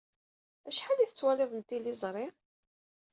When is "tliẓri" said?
1.61-2.27